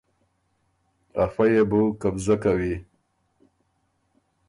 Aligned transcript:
افۀ 1.23 1.45
يې 1.51 1.61
بو 1.69 1.81
قبضه 2.01 2.35
کوی۔ 2.43 2.73